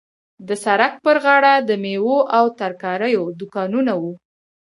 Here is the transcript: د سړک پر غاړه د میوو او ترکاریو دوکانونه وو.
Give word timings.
د 0.47 0.49
سړک 0.65 0.93
پر 1.05 1.17
غاړه 1.25 1.53
د 1.69 1.71
میوو 1.83 2.17
او 2.37 2.45
ترکاریو 2.59 3.23
دوکانونه 3.39 3.93
وو. 4.01 4.13